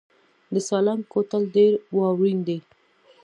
د 0.53 0.55
سالنګ 0.67 1.01
کوتل 1.13 1.43
ډیر 1.55 1.73
واورین 1.97 2.39
دی 2.47 2.57